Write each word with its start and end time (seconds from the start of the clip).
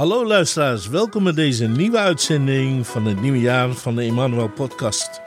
Hallo 0.00 0.26
luisteraars, 0.26 0.88
welkom 0.88 1.24
bij 1.24 1.32
deze 1.32 1.66
nieuwe 1.66 1.98
uitzending 1.98 2.86
van 2.86 3.06
het 3.06 3.20
nieuwe 3.20 3.40
jaar 3.40 3.72
van 3.72 3.96
de 3.96 4.02
Emmanuel 4.02 4.48
Podcast. 4.48 5.20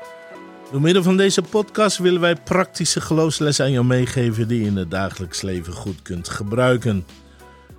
Door 0.71 0.81
middel 0.81 1.03
van 1.03 1.17
deze 1.17 1.41
podcast 1.41 1.97
willen 1.97 2.21
wij 2.21 2.35
praktische 2.35 3.01
geloofslessen 3.01 3.65
aan 3.65 3.71
jou 3.71 3.85
meegeven 3.85 4.47
die 4.47 4.59
je 4.59 4.65
in 4.65 4.75
het 4.75 4.91
dagelijks 4.91 5.41
leven 5.41 5.73
goed 5.73 6.01
kunt 6.01 6.29
gebruiken. 6.29 7.05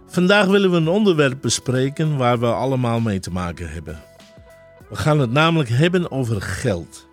Vandaag 0.07 0.47
willen 0.47 0.71
we 0.71 0.77
een 0.77 0.89
onderwerp 0.89 1.41
bespreken 1.41 2.17
waar 2.17 2.41
we 2.41 2.47
allemaal 2.47 3.01
mee 3.01 3.21
te 3.21 3.31
maken 3.31 3.71
hebben. 3.71 4.03
We 4.89 4.97
gaan 4.97 5.19
het 5.19 5.31
namelijk 5.31 5.69
hebben 5.69 6.11
over 6.11 6.43
geld. 6.43 7.07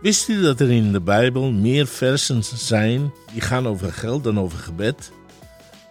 Wist 0.00 0.28
u 0.28 0.42
dat 0.42 0.60
er 0.60 0.70
in 0.70 0.92
de 0.92 1.00
Bijbel 1.00 1.50
meer 1.50 1.86
versen 1.86 2.44
zijn 2.44 3.12
die 3.32 3.40
gaan 3.40 3.68
over 3.68 3.92
geld 3.92 4.24
dan 4.24 4.40
over 4.40 4.58
gebed? 4.58 5.12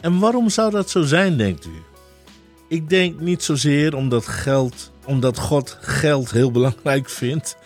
En 0.02 0.20
waarom 0.20 0.50
zou 0.50 0.71
dat 0.71 0.89
zo 0.89 1.02
zijn, 1.02 1.38
denkt 1.38 1.66
u? 1.66 1.96
Ik 2.67 2.89
denk 2.89 3.20
niet 3.20 3.44
zozeer 3.44 3.95
omdat 3.95 4.27
geld, 4.27 4.91
omdat 5.05 5.38
God 5.38 5.77
geld 5.81 6.31
heel 6.31 6.52
belangrijk 6.52 7.09
vindt. 7.09 7.58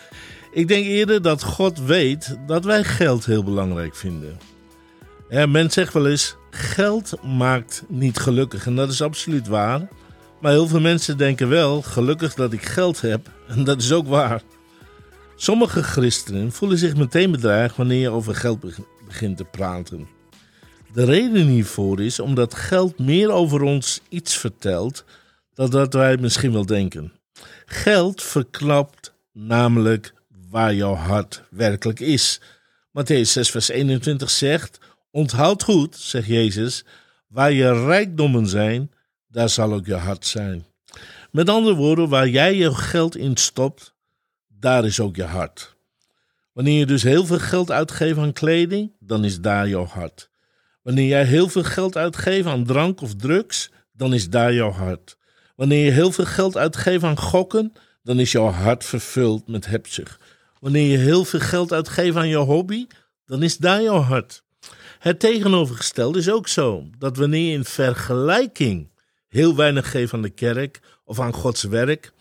Ik 0.52 0.68
denk 0.68 0.86
eerder 0.86 1.22
dat 1.22 1.44
God 1.44 1.80
weet 1.80 2.38
dat 2.48 2.66
wij 2.66 2.84
geld 2.84 3.26
heel 3.26 3.44
belangrijk 3.44 3.96
vinden. 3.96 4.38
Ja, 5.30 5.46
men 5.46 5.72
zegt 5.72 5.94
wel 5.94 6.08
eens: 6.08 6.36
geld 6.50 7.14
maakt 7.24 7.84
niet 7.88 8.18
gelukkig. 8.18 8.66
En 8.66 8.76
dat 8.76 8.92
is 8.92 9.02
absoluut 9.02 9.48
waar. 9.48 9.88
Maar 10.42 10.52
heel 10.52 10.68
veel 10.68 10.80
mensen 10.80 11.18
denken 11.18 11.50
wel: 11.50 11.82
gelukkig 11.82 12.34
dat 12.34 12.54
ik 12.54 12.66
geld 12.66 13.02
heb. 13.02 13.30
En 13.48 13.64
dat 13.64 13.82
is 13.82 13.92
ook 13.92 14.08
waar. 14.08 14.42
Sommige 15.36 15.84
christenen 15.84 16.52
voelen 16.52 16.78
zich 16.78 16.96
meteen 16.96 17.32
bedreigd 17.32 17.76
wanneer 17.76 18.00
je 18.00 18.10
over 18.10 18.36
geld 18.36 18.60
begint 19.08 19.38
te 19.38 19.44
praten. 19.44 20.08
De 20.94 21.06
reden 21.06 21.48
hiervoor 21.48 22.02
is 22.02 22.20
omdat 22.20 22.54
geld 22.54 23.00
meer 23.00 23.32
over 23.32 23.62
ons 23.62 24.02
iets 24.10 24.38
vertelt 24.38 25.06
dan 25.54 25.70
dat 25.70 25.94
wij 25.94 26.18
misschien 26.18 26.52
wel 26.52 26.66
denken. 26.66 27.14
Geld 27.66 28.24
verklapt 28.24 29.14
namelijk 29.32 30.14
waar 30.50 30.74
jouw 30.74 30.94
hart 30.94 31.44
werkelijk 31.50 32.00
is. 32.00 32.42
Matthäus 32.90 33.22
6, 33.22 33.50
vers 33.50 33.70
21 33.70 34.30
zegt: 34.30 34.80
Onthoud 35.12 35.64
goed, 35.64 35.96
zegt 35.96 36.28
Jezus, 36.28 36.86
waar 37.28 37.52
je 37.52 37.86
rijkdommen 37.86 38.48
zijn, 38.48 38.92
daar 39.28 39.50
zal 39.50 39.74
ook 39.74 39.86
je 39.86 39.96
hart 39.96 40.26
zijn. 40.26 40.66
Met 41.32 41.50
andere 41.50 41.76
woorden, 41.76 42.10
waar 42.10 42.28
jij 42.28 42.56
je 42.56 42.76
geld 42.76 43.16
in 43.16 43.38
stopt, 43.38 43.94
daar 44.48 44.86
is 44.86 45.00
ook 45.00 45.16
je 45.16 45.24
hart. 45.24 45.76
Wanneer 46.54 46.80
je 46.80 46.86
dus 46.86 47.04
heel 47.04 47.26
veel 47.26 47.40
geld 47.40 47.72
uitgeeft 47.72 48.18
aan 48.18 48.34
kleding, 48.34 48.92
dan 49.00 49.26
is 49.26 49.40
daar 49.40 49.68
jouw 49.68 49.86
hart. 49.86 50.31
Wanneer 50.82 51.08
jij 51.08 51.26
heel 51.26 51.50
veel 51.50 51.64
geld 51.64 51.98
uitgeeft 51.98 52.48
aan 52.48 52.66
drank 52.66 53.02
of 53.02 53.16
drugs, 53.16 53.72
dan 53.92 54.14
is 54.14 54.30
daar 54.30 54.54
jouw 54.54 54.72
hart. 54.72 55.18
Wanneer 55.56 55.86
je 55.86 55.92
heel 55.92 56.12
veel 56.12 56.26
geld 56.26 56.58
uitgeeft 56.58 57.04
aan 57.04 57.18
gokken, 57.18 57.74
dan 58.04 58.20
is 58.20 58.32
jouw 58.32 58.50
hart 58.50 58.86
vervuld 58.86 59.48
met 59.48 59.66
hebzucht. 59.66 60.24
Wanneer 60.60 60.92
je 60.92 60.98
heel 60.98 61.26
veel 61.26 61.40
geld 61.40 61.74
uitgeeft 61.74 62.16
aan 62.16 62.28
je 62.28 62.38
hobby, 62.38 62.88
dan 63.26 63.44
is 63.44 63.58
daar 63.58 63.82
jouw 63.82 64.00
hart. 64.00 64.44
Het 65.00 65.20
tegenovergestelde 65.20 66.20
is 66.20 66.30
ook 66.30 66.48
zo, 66.48 66.88
dat 66.98 67.18
wanneer 67.18 67.50
je 67.50 67.58
in 67.58 67.66
vergelijking 67.66 68.90
heel 69.28 69.56
weinig 69.56 69.92
geeft 69.92 70.14
aan 70.14 70.22
de 70.22 70.30
kerk 70.30 70.80
of 71.04 71.20
aan 71.20 71.34
Gods 71.34 71.64
werk, 71.64 72.12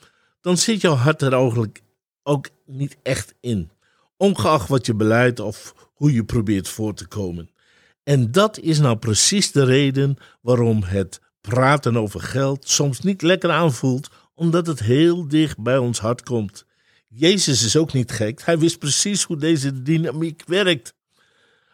dan 0.40 0.56
zit 0.56 0.80
jouw 0.80 0.94
hart 0.94 1.22
er 1.22 1.32
eigenlijk 1.32 1.82
ook 2.22 2.48
niet 2.66 2.96
echt 3.02 3.34
in. 3.40 3.70
Ongeacht 4.16 4.68
wat 4.68 4.86
je 4.86 4.94
beleid 4.94 5.40
of 5.40 5.74
hoe 5.94 6.12
je 6.12 6.24
probeert 6.24 6.68
voor 6.68 6.94
te 6.94 7.06
komen. 7.06 7.50
En 8.10 8.32
dat 8.32 8.58
is 8.58 8.78
nou 8.78 8.96
precies 8.96 9.52
de 9.52 9.64
reden 9.64 10.16
waarom 10.40 10.82
het 10.82 11.20
praten 11.40 11.96
over 11.96 12.20
geld 12.20 12.68
soms 12.68 13.00
niet 13.00 13.22
lekker 13.22 13.50
aanvoelt, 13.50 14.08
omdat 14.34 14.66
het 14.66 14.80
heel 14.80 15.28
dicht 15.28 15.58
bij 15.58 15.78
ons 15.78 15.98
hart 15.98 16.22
komt. 16.22 16.64
Jezus 17.08 17.64
is 17.64 17.76
ook 17.76 17.92
niet 17.92 18.10
gek. 18.10 18.42
Hij 18.44 18.58
wist 18.58 18.78
precies 18.78 19.22
hoe 19.22 19.36
deze 19.36 19.82
dynamiek 19.82 20.42
werkt. 20.46 20.94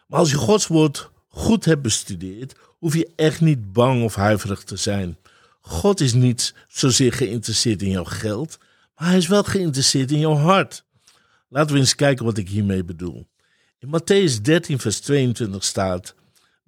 Maar 0.07 0.19
als 0.19 0.29
je 0.29 0.37
Gods 0.37 0.67
woord 0.67 1.11
goed 1.27 1.65
hebt 1.65 1.81
bestudeerd, 1.81 2.55
hoef 2.77 2.93
je 2.93 3.11
echt 3.15 3.41
niet 3.41 3.73
bang 3.73 4.03
of 4.03 4.15
huiverig 4.15 4.63
te 4.63 4.75
zijn. 4.75 5.17
God 5.61 5.99
is 5.99 6.13
niet 6.13 6.53
zozeer 6.67 7.13
geïnteresseerd 7.13 7.81
in 7.81 7.89
jouw 7.89 8.03
geld, 8.03 8.57
maar 8.95 9.07
hij 9.07 9.17
is 9.17 9.27
wel 9.27 9.43
geïnteresseerd 9.43 10.11
in 10.11 10.19
jouw 10.19 10.35
hart. 10.35 10.85
Laten 11.49 11.73
we 11.73 11.79
eens 11.79 11.95
kijken 11.95 12.25
wat 12.25 12.37
ik 12.37 12.49
hiermee 12.49 12.83
bedoel. 12.83 13.27
In 13.79 13.87
Matthäus 13.87 14.41
13, 14.41 14.79
vers 14.79 14.99
22 14.99 15.63
staat: 15.63 16.15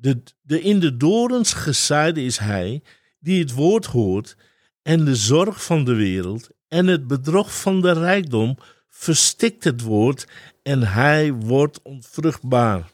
de, 0.01 0.23
de 0.41 0.61
in 0.61 0.79
de 0.79 0.97
dorens 0.97 1.53
gezaaide 1.53 2.23
is 2.23 2.37
hij 2.37 2.83
die 3.19 3.39
het 3.39 3.53
woord 3.53 3.85
hoort 3.85 4.35
en 4.81 5.05
de 5.05 5.15
zorg 5.15 5.63
van 5.63 5.83
de 5.83 5.93
wereld 5.93 6.49
en 6.67 6.87
het 6.87 7.07
bedrog 7.07 7.59
van 7.61 7.81
de 7.81 7.91
rijkdom 7.91 8.57
verstikt 8.89 9.63
het 9.63 9.81
woord 9.81 10.27
en 10.63 10.87
hij 10.87 11.33
wordt 11.33 11.81
onvruchtbaar. 11.81 12.89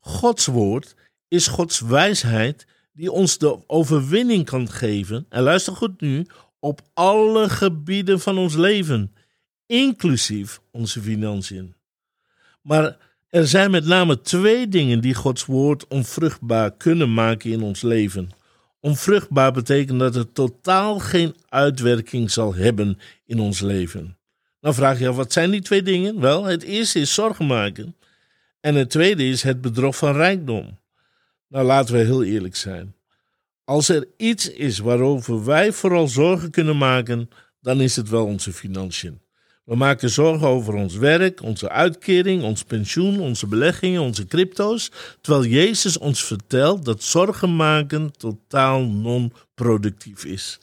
Gods 0.00 0.46
woord 0.46 0.94
is 1.28 1.46
Gods 1.46 1.80
wijsheid 1.80 2.66
die 2.92 3.12
ons 3.12 3.38
de 3.38 3.68
overwinning 3.68 4.44
kan 4.44 4.68
geven, 4.70 5.26
en 5.28 5.42
luister 5.42 5.76
goed 5.76 6.00
nu, 6.00 6.26
op 6.58 6.80
alle 6.94 7.48
gebieden 7.48 8.20
van 8.20 8.38
ons 8.38 8.54
leven, 8.54 9.14
inclusief 9.66 10.60
onze 10.70 11.00
financiën. 11.00 11.74
Maar 12.62 12.96
er 13.30 13.46
zijn 13.46 13.70
met 13.70 13.84
name 13.84 14.20
twee 14.20 14.68
dingen 14.68 15.00
die 15.00 15.14
Gods 15.14 15.44
woord 15.44 15.86
onvruchtbaar 15.86 16.76
kunnen 16.76 17.14
maken 17.14 17.50
in 17.50 17.62
ons 17.62 17.82
leven. 17.82 18.30
Onvruchtbaar 18.80 19.52
betekent 19.52 19.98
dat 19.98 20.14
het 20.14 20.34
totaal 20.34 20.98
geen 20.98 21.34
uitwerking 21.48 22.30
zal 22.30 22.54
hebben 22.54 22.98
in 23.26 23.40
ons 23.40 23.60
leven. 23.60 24.18
Dan 24.60 24.74
vraag 24.74 24.98
je 24.98 25.08
af, 25.08 25.16
wat 25.16 25.32
zijn 25.32 25.50
die 25.50 25.62
twee 25.62 25.82
dingen? 25.82 26.20
Wel, 26.20 26.44
het 26.44 26.62
eerste 26.62 27.00
is 27.00 27.14
zorgen 27.14 27.46
maken. 27.46 27.96
En 28.60 28.74
het 28.74 28.90
tweede 28.90 29.24
is 29.24 29.42
het 29.42 29.60
bedrog 29.60 29.96
van 29.96 30.12
rijkdom. 30.12 30.78
Nou, 31.48 31.66
laten 31.66 31.94
we 31.94 32.00
heel 32.00 32.24
eerlijk 32.24 32.56
zijn. 32.56 32.94
Als 33.64 33.88
er 33.88 34.08
iets 34.16 34.50
is 34.50 34.78
waarover 34.78 35.44
wij 35.44 35.72
vooral 35.72 36.08
zorgen 36.08 36.50
kunnen 36.50 36.78
maken, 36.78 37.30
dan 37.60 37.80
is 37.80 37.96
het 37.96 38.08
wel 38.08 38.26
onze 38.26 38.52
financiën. 38.52 39.20
We 39.64 39.76
maken 39.76 40.10
zorgen 40.10 40.46
over 40.46 40.74
ons 40.74 40.96
werk, 40.96 41.42
onze 41.42 41.68
uitkering, 41.68 42.42
ons 42.42 42.62
pensioen, 42.64 43.20
onze 43.20 43.46
beleggingen, 43.46 44.00
onze 44.00 44.26
crypto's, 44.26 44.90
terwijl 45.20 45.44
Jezus 45.44 45.98
ons 45.98 46.24
vertelt 46.24 46.84
dat 46.84 47.02
zorgen 47.02 47.56
maken 47.56 48.12
totaal 48.16 48.82
non-productief 48.82 50.24
is. 50.24 50.58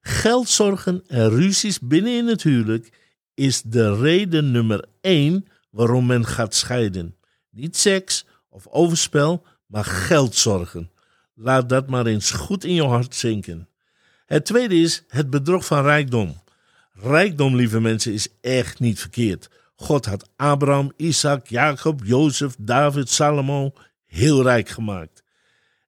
Geldzorgen 0.00 1.02
en 1.06 1.28
ruzies 1.28 1.80
binnen 1.80 2.16
in 2.16 2.26
het 2.26 2.42
huwelijk 2.42 2.92
is 3.34 3.62
de 3.62 3.96
reden 3.96 4.50
nummer 4.50 4.84
één 5.00 5.46
waarom 5.70 6.06
men 6.06 6.26
gaat 6.26 6.54
scheiden. 6.54 7.16
Niet 7.50 7.76
seks 7.76 8.24
of 8.48 8.66
overspel, 8.66 9.42
maar 9.66 9.84
geldzorgen. 9.84 10.90
Laat 11.34 11.68
dat 11.68 11.88
maar 11.88 12.06
eens 12.06 12.30
goed 12.30 12.64
in 12.64 12.74
je 12.74 12.84
hart 12.84 13.14
zinken. 13.14 13.68
Het 14.26 14.44
tweede 14.44 14.74
is 14.74 15.04
het 15.08 15.30
bedrog 15.30 15.66
van 15.66 15.82
rijkdom. 15.82 16.42
Rijkdom, 17.02 17.56
lieve 17.56 17.80
mensen, 17.80 18.12
is 18.12 18.28
echt 18.40 18.80
niet 18.80 19.00
verkeerd. 19.00 19.48
God 19.74 20.06
had 20.06 20.28
Abraham, 20.36 20.92
Isaac, 20.96 21.46
Jacob, 21.46 22.00
Jozef, 22.04 22.54
David, 22.58 23.10
Salomo 23.10 23.72
heel 24.06 24.42
rijk 24.42 24.68
gemaakt. 24.68 25.22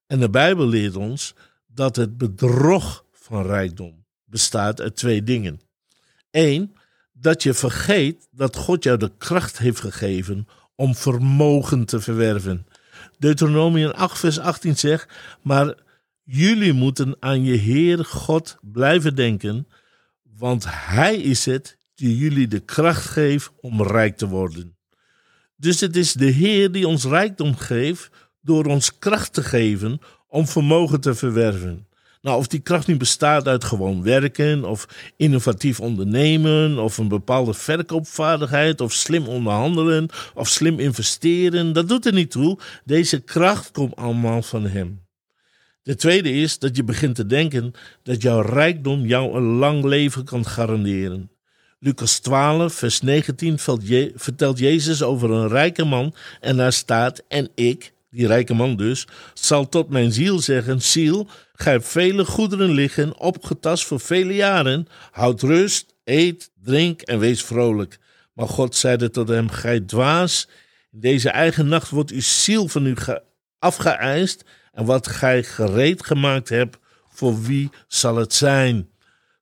En 0.07 0.21
de 0.21 0.31
Bijbel 0.31 0.69
leert 0.69 0.97
ons 0.97 1.35
dat 1.67 1.97
het 1.97 2.19
bedrog 2.19 3.05
van 3.13 3.47
rijkdom 3.47 4.05
bestaat 4.25 4.81
uit 4.81 4.97
twee 4.97 5.23
dingen. 5.23 5.61
Eén, 6.31 6.77
dat 7.13 7.43
je 7.43 7.55
vergeet 7.55 8.29
dat 8.31 8.57
God 8.57 8.83
jou 8.83 8.99
de 8.99 9.13
kracht 9.19 9.59
heeft 9.59 9.81
gegeven 9.81 10.49
om 10.75 10.95
vermogen 10.95 11.85
te 11.85 12.01
verwerven. 12.01 12.67
Deuteronomium 13.19 13.91
8, 13.91 14.19
vers 14.19 14.39
18 14.39 14.77
zegt: 14.77 15.13
Maar 15.43 15.75
jullie 16.23 16.73
moeten 16.73 17.17
aan 17.21 17.45
je 17.45 17.57
Heer 17.57 18.05
God 18.05 18.59
blijven 18.61 19.15
denken 19.15 19.67
want 20.39 20.65
Hij 20.69 21.17
is 21.17 21.45
het 21.45 21.79
die 21.95 22.17
jullie 22.17 22.49
de 22.49 22.61
kracht 22.61 23.07
geeft 23.07 23.51
om 23.61 23.83
rijk 23.83 24.17
te 24.17 24.29
worden. 24.29 24.77
Dus 25.57 25.81
het 25.81 25.97
is 25.97 26.13
de 26.13 26.31
Heer 26.31 26.73
die 26.73 26.89
ons 26.89 27.05
rijkdom 27.05 27.57
geeft 27.57 28.11
door 28.41 28.65
ons 28.65 28.99
kracht 28.99 29.33
te 29.33 29.43
geven 29.43 30.01
om 30.29 30.47
vermogen 30.47 31.01
te 31.01 31.15
verwerven. 31.15 31.87
Nou, 32.23 32.39
of 32.39 32.47
die 32.47 32.61
kracht 32.61 32.87
nu 32.87 32.97
bestaat 32.97 33.49
uit 33.49 33.65
gewoon 33.65 34.03
werken, 34.03 34.65
of 34.65 34.89
innovatief 35.17 35.81
ondernemen, 35.81 36.79
of 36.79 36.99
een 36.99 37.09
bepaalde 37.09 37.55
verkoopvaardigheid, 37.55 38.81
of 38.81 38.93
slim 38.93 39.27
onderhandelen, 39.27 40.09
of 40.35 40.49
slim 40.49 40.79
investeren, 40.79 41.73
dat 41.73 41.89
doet 41.89 42.07
er 42.07 42.13
niet 42.13 42.31
toe. 42.31 42.59
Deze 42.85 43.21
kracht 43.21 43.71
komt 43.71 43.97
allemaal 43.97 44.43
van 44.43 44.65
Hem. 44.65 45.01
De 45.83 45.95
tweede 45.95 46.33
is 46.33 46.59
dat 46.59 46.77
je 46.77 46.85
begint 46.85 47.15
te 47.15 47.27
denken 47.27 47.73
dat 48.03 48.23
jouw 48.23 48.41
rijkdom 48.41 49.07
jou 49.07 49.37
een 49.37 49.43
lang 49.43 49.85
leven 49.85 50.25
kan 50.25 50.47
garanderen. 50.47 51.31
Lucas 51.79 52.19
12, 52.19 52.75
vers 52.75 53.01
19 53.01 53.59
vertelt 54.15 54.59
Jezus 54.59 55.03
over 55.03 55.31
een 55.31 55.49
rijke 55.49 55.85
man 55.85 56.15
en 56.41 56.57
daar 56.57 56.73
staat: 56.73 57.23
En 57.29 57.51
ik, 57.55 57.93
die 58.11 58.27
rijke 58.27 58.55
man 58.55 58.77
dus, 58.77 59.07
zal 59.35 59.69
tot 59.69 59.89
mijn 59.89 60.13
ziel 60.13 60.39
zeggen: 60.39 60.83
Ziel, 60.83 61.29
gij 61.55 61.73
hebt 61.73 61.89
vele 61.89 62.25
goederen 62.25 62.71
liggen, 62.71 63.19
opgetast 63.19 63.85
voor 63.85 64.01
vele 64.01 64.35
jaren. 64.35 64.87
Houd 65.11 65.43
rust, 65.43 65.95
eet, 66.05 66.51
drink 66.63 67.01
en 67.01 67.19
wees 67.19 67.45
vrolijk. 67.45 67.99
Maar 68.33 68.49
God 68.49 68.77
zeide 68.77 69.11
tot 69.11 69.29
hem: 69.29 69.49
Gij 69.49 69.81
dwaas, 69.81 70.49
in 70.93 71.01
deze 71.01 71.31
eigen 71.31 71.69
nacht 71.69 71.91
wordt 71.91 72.11
uw 72.11 72.21
ziel 72.21 72.69
van 72.69 72.87
u 72.87 72.95
afgeëist. 73.59 74.45
En 74.73 74.85
wat 74.85 75.07
gij 75.07 75.43
gereed 75.43 76.05
gemaakt 76.05 76.49
hebt, 76.49 76.79
voor 77.09 77.43
wie 77.43 77.71
zal 77.89 78.17
het 78.17 78.35
zijn? 78.35 78.91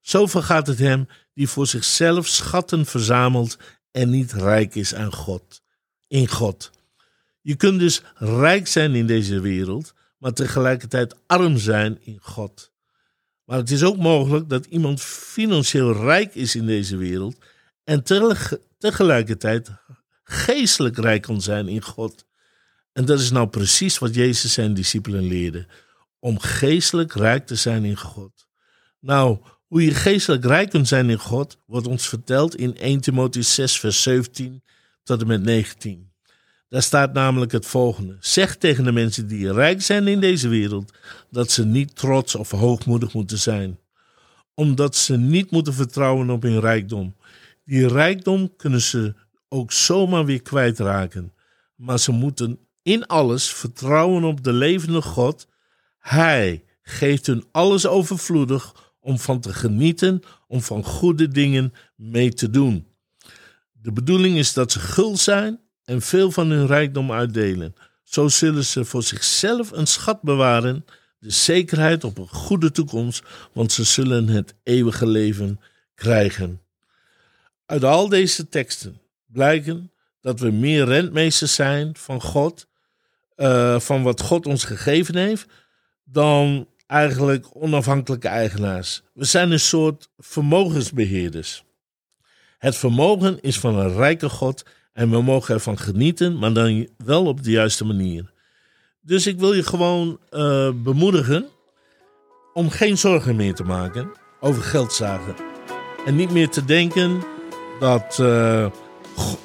Zo 0.01 0.25
vergaat 0.25 0.67
het 0.67 0.79
hem 0.79 1.07
die 1.33 1.47
voor 1.47 1.67
zichzelf 1.67 2.27
schatten 2.27 2.85
verzamelt 2.85 3.57
en 3.91 4.09
niet 4.09 4.33
rijk 4.33 4.75
is 4.75 4.95
aan 4.95 5.13
God. 5.13 5.61
In 6.07 6.27
God. 6.27 6.71
Je 7.41 7.55
kunt 7.55 7.79
dus 7.79 8.01
rijk 8.15 8.67
zijn 8.67 8.95
in 8.95 9.07
deze 9.07 9.39
wereld, 9.39 9.93
maar 10.17 10.33
tegelijkertijd 10.33 11.15
arm 11.27 11.57
zijn 11.57 11.97
in 12.01 12.19
God. 12.21 12.71
Maar 13.45 13.57
het 13.57 13.71
is 13.71 13.83
ook 13.83 13.97
mogelijk 13.97 14.49
dat 14.49 14.65
iemand 14.65 15.01
financieel 15.01 15.93
rijk 15.93 16.35
is 16.35 16.55
in 16.55 16.65
deze 16.65 16.97
wereld 16.97 17.37
en 17.83 18.03
tegelijkertijd 18.77 19.69
geestelijk 20.23 20.97
rijk 20.97 21.21
kan 21.21 21.41
zijn 21.41 21.67
in 21.67 21.81
God. 21.81 22.25
En 22.93 23.05
dat 23.05 23.19
is 23.19 23.31
nou 23.31 23.47
precies 23.47 23.97
wat 23.97 24.15
Jezus 24.15 24.53
zijn 24.53 24.73
discipelen 24.73 25.23
leerde: 25.23 25.67
om 26.19 26.39
geestelijk 26.39 27.13
rijk 27.13 27.45
te 27.45 27.55
zijn 27.55 27.85
in 27.85 27.97
God. 27.97 28.47
Nou, 28.99 29.39
hoe 29.67 29.85
je 29.85 29.93
geestelijk 29.93 30.45
rijk 30.45 30.69
kunt 30.69 30.87
zijn 30.87 31.09
in 31.09 31.19
God, 31.19 31.57
wordt 31.65 31.87
ons 31.87 32.07
verteld 32.07 32.55
in 32.55 32.77
1 32.77 33.01
Timotheüs 33.11 33.39
6, 33.39 33.79
vers 33.79 34.01
17 34.01 34.63
tot 35.03 35.21
en 35.21 35.27
met 35.27 35.43
19. 35.43 36.11
Daar 36.69 36.81
staat 36.81 37.13
namelijk 37.13 37.51
het 37.51 37.65
volgende: 37.65 38.17
Zeg 38.19 38.55
tegen 38.55 38.83
de 38.83 38.91
mensen 38.91 39.27
die 39.27 39.53
rijk 39.53 39.81
zijn 39.81 40.07
in 40.07 40.19
deze 40.19 40.47
wereld 40.47 40.93
dat 41.29 41.51
ze 41.51 41.65
niet 41.65 41.95
trots 41.95 42.35
of 42.35 42.51
hoogmoedig 42.51 43.13
moeten 43.13 43.37
zijn, 43.37 43.79
omdat 44.53 44.95
ze 44.95 45.17
niet 45.17 45.51
moeten 45.51 45.73
vertrouwen 45.73 46.29
op 46.29 46.41
hun 46.41 46.59
rijkdom. 46.59 47.15
Die 47.65 47.87
rijkdom 47.87 48.55
kunnen 48.55 48.81
ze 48.81 49.13
ook 49.47 49.71
zomaar 49.71 50.25
weer 50.25 50.41
kwijtraken, 50.41 51.33
maar 51.75 51.99
ze 51.99 52.11
moeten 52.11 52.59
in 52.83 53.05
alles 53.05 53.49
vertrouwen 53.49 54.23
op 54.23 54.43
de 54.43 54.53
levende 54.53 55.01
God. 55.01 55.47
Hij 55.99 56.63
geeft 56.81 57.25
hun 57.25 57.45
alles 57.51 57.87
overvloedig 57.87 58.93
om 58.99 59.19
van 59.19 59.39
te 59.39 59.53
genieten, 59.53 60.21
om 60.47 60.61
van 60.61 60.83
goede 60.83 61.27
dingen 61.27 61.73
mee 61.95 62.33
te 62.33 62.49
doen. 62.49 62.87
De 63.71 63.91
bedoeling 63.91 64.37
is 64.37 64.53
dat 64.53 64.71
ze 64.71 64.79
gul 64.79 65.17
zijn 65.17 65.59
en 65.83 66.01
veel 66.01 66.31
van 66.31 66.49
hun 66.49 66.67
rijkdom 66.67 67.11
uitdelen. 67.11 67.75
Zo 68.03 68.27
zullen 68.27 68.65
ze 68.65 68.85
voor 68.85 69.03
zichzelf 69.03 69.71
een 69.71 69.87
schat 69.87 70.21
bewaren, 70.21 70.85
de 71.19 71.29
zekerheid 71.29 72.03
op 72.03 72.17
een 72.17 72.27
goede 72.27 72.71
toekomst, 72.71 73.23
want 73.53 73.71
ze 73.71 73.83
zullen 73.83 74.27
het 74.27 74.53
eeuwige 74.63 75.07
leven 75.07 75.59
krijgen. 75.95 76.61
Uit 77.65 77.83
al 77.83 78.09
deze 78.09 78.49
teksten 78.49 79.01
blijken 79.25 79.91
dat 80.21 80.39
we 80.39 80.51
meer 80.51 80.85
rentmeesters 80.85 81.55
zijn 81.55 81.95
van 81.95 82.21
God, 82.21 82.67
uh, 83.41 83.79
van 83.79 84.03
wat 84.03 84.21
God 84.21 84.45
ons 84.45 84.63
gegeven 84.63 85.15
heeft, 85.15 85.45
dan 86.03 86.67
eigenlijk 86.87 87.47
onafhankelijke 87.53 88.27
eigenaars. 88.27 89.01
We 89.13 89.25
zijn 89.25 89.51
een 89.51 89.59
soort 89.59 90.09
vermogensbeheerders. 90.17 91.63
Het 92.57 92.75
vermogen 92.75 93.41
is 93.41 93.59
van 93.59 93.75
een 93.77 93.93
rijke 93.93 94.29
God 94.29 94.65
en 94.93 95.09
we 95.09 95.21
mogen 95.21 95.53
ervan 95.53 95.77
genieten, 95.77 96.37
maar 96.37 96.53
dan 96.53 96.87
wel 96.97 97.25
op 97.25 97.43
de 97.43 97.51
juiste 97.51 97.85
manier. 97.85 98.31
Dus 99.01 99.27
ik 99.27 99.39
wil 99.39 99.53
je 99.53 99.63
gewoon 99.63 100.19
uh, 100.31 100.71
bemoedigen 100.75 101.47
om 102.53 102.69
geen 102.69 102.97
zorgen 102.97 103.35
meer 103.35 103.53
te 103.53 103.63
maken 103.63 104.11
over 104.39 104.63
geldzaken. 104.63 105.35
En 106.05 106.15
niet 106.15 106.31
meer 106.31 106.49
te 106.49 106.65
denken 106.65 107.23
dat 107.79 108.17
uh, 108.21 108.71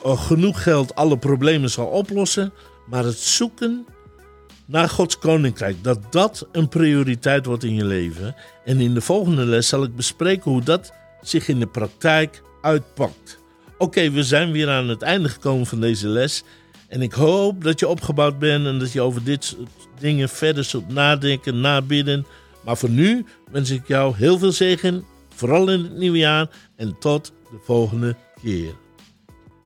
genoeg 0.05 0.63
geld 0.63 0.95
alle 0.95 1.19
problemen 1.19 1.71
zal 1.71 1.87
oplossen, 1.87 2.53
maar 2.87 3.05
het 3.05 3.19
zoeken 3.19 3.87
naar 4.65 4.89
Gods 4.89 5.19
koninkrijk, 5.19 5.85
dat 5.85 6.13
dat 6.13 6.49
een 6.53 6.69
prioriteit 6.69 7.47
wordt 7.47 7.65
in 7.65 7.75
je 7.75 7.85
leven. 7.85 8.35
En 8.65 8.81
in 8.81 8.95
de 8.95 9.01
volgende 9.01 9.45
les 9.45 9.69
zal 9.69 9.83
ik 9.83 9.97
bespreken 9.97 10.51
hoe 10.51 10.63
dat 10.63 10.93
zich 11.21 11.49
in 11.49 11.59
de 11.59 11.67
praktijk 11.67 12.43
uitpakt. 12.63 13.39
Oké, 13.79 14.11
we 14.11 14.23
zijn 14.23 14.53
weer 14.53 14.69
aan 14.69 14.89
het 14.89 15.03
einde 15.03 15.29
gekomen 15.29 15.67
van 15.67 15.81
deze 15.81 16.09
les. 16.09 16.45
En 16.89 17.03
ik 17.03 17.13
hoop 17.13 17.65
dat 17.65 17.81
je 17.81 17.89
opgebouwd 17.89 18.39
bent 18.39 18.67
en 18.67 18.79
dat 18.79 18.93
je 18.93 19.01
over 19.01 19.25
dit 19.25 19.45
soort 19.45 19.69
dingen 19.99 20.29
verder 20.29 20.65
zult 20.65 20.89
nadenken, 20.89 21.61
nabidden. 21.61 22.27
Maar 22.65 22.77
voor 22.77 22.91
nu 22.91 23.25
wens 23.51 23.71
ik 23.71 23.87
jou 23.87 24.17
heel 24.17 24.39
veel 24.39 24.53
zegen, 24.53 25.05
vooral 25.35 25.71
in 25.71 25.83
het 25.83 25.97
nieuwe 25.97 26.19
jaar. 26.19 26.49
En 26.77 26.99
tot 26.99 27.33
de 27.51 27.59
volgende 27.65 28.17
keer. 28.43 28.86